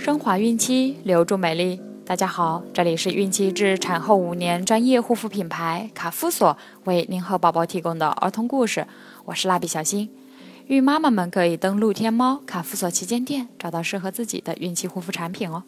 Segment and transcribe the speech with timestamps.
[0.00, 1.78] 升华孕期，留住美丽。
[2.06, 8.86] 大家好，这里是孕期至产后五年专业护肤品牌卡夫索为您和宝宝提供的儿童故事。
[9.26, 10.10] 我是蜡笔小新。
[10.68, 15.64] 孕妈妈们可以登录天猫卡夫索旗舰店，找到适合自己的孕期护肤产品哦。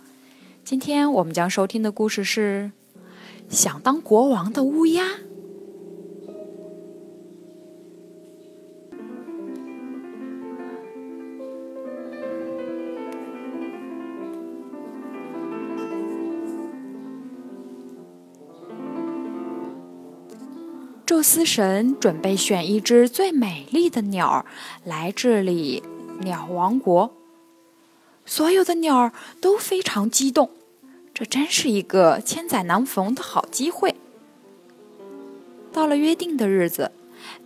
[0.64, 2.72] 今天我们将收听的故事是
[3.54, 5.04] 《想当国王的乌鸦》。
[21.04, 24.46] 宙斯神准备选一只最美丽的鸟儿
[24.84, 25.82] 来治理
[26.20, 27.12] 鸟王国。
[28.24, 30.50] 所有的鸟儿都非常激动，
[31.12, 33.96] 这真是一个千载难逢的好机会。
[35.72, 36.92] 到了约定的日子，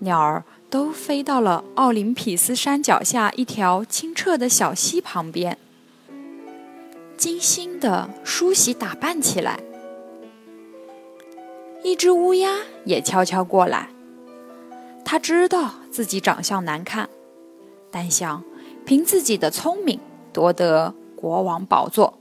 [0.01, 5.57] 鸟儿都飞到了奥林匹斯山脚下一条清澈的小溪旁边，
[7.17, 9.61] 精心的梳洗打扮起来。
[11.87, 13.91] 一只乌鸦也悄悄过来。
[15.05, 17.09] 他知道自己长相难看，
[17.93, 18.43] 但想
[18.85, 20.01] 凭自己的聪明
[20.33, 22.19] 夺得国王宝座。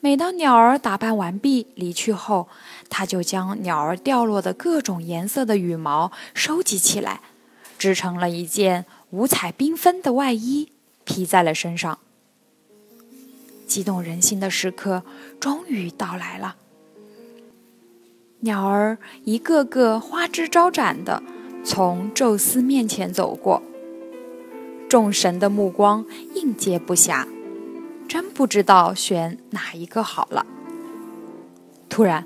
[0.00, 2.48] 每当鸟儿打扮完毕离去后，
[2.88, 7.20] 他就将鸟儿掉落的各种颜色的羽毛收集起来，
[7.78, 10.72] 织成了一件五彩缤纷的外衣，
[11.04, 11.98] 披在了身上。
[13.66, 15.02] 激动人心的时刻
[15.38, 16.56] 终于到来了。
[18.40, 21.20] 鸟儿一个个花枝招展的
[21.64, 23.60] 从宙斯面前走过，
[24.88, 27.26] 众神的目光应接不暇，
[28.06, 30.46] 真不知道选哪一个好了。
[31.88, 32.24] 突然，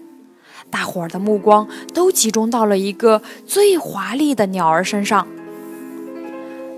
[0.71, 5.27] 大伙儿的目光都集中到了一个最华丽的鸟儿身上。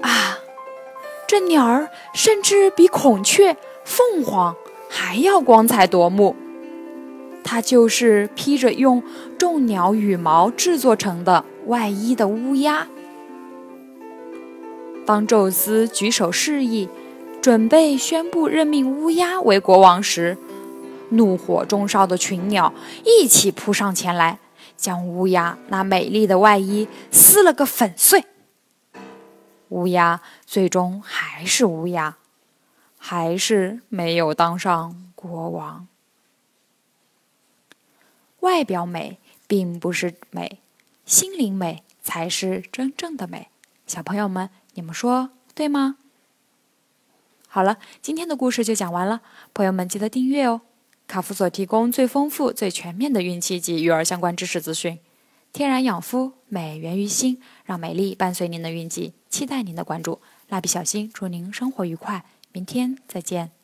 [0.00, 0.38] 啊，
[1.26, 4.54] 这鸟儿甚至比孔雀、凤凰
[4.88, 6.36] 还要光彩夺目。
[7.44, 9.02] 它就是披着用
[9.38, 12.88] 众鸟羽毛制作成的外衣的乌鸦。
[15.06, 16.88] 当宙斯举手示意，
[17.42, 20.38] 准备宣布任命乌鸦为国王时，
[21.10, 22.72] 怒火中烧的群鸟
[23.04, 24.38] 一起扑上前来，
[24.78, 28.24] 将乌鸦那美丽的外衣撕了个粉碎。
[29.68, 32.16] 乌鸦最终还是乌鸦，
[32.96, 35.86] 还是没有当上国王。
[38.44, 40.58] 外表美并不是美，
[41.06, 43.48] 心灵美才是真正的美。
[43.86, 45.96] 小朋友们，你们说对吗？
[47.48, 49.22] 好了，今天的故事就讲完了，
[49.54, 50.60] 朋友们记得订阅哦。
[51.06, 54.98] 卡夫所提供最丰富、最全面的孕期及育儿相关知识资讯。
[55.50, 60.20] 天然养肤，美源于心，让美丽伴随您的孕期，期待您的关注。
[60.50, 63.63] 蜡笔小新祝您生活愉快，明天再见。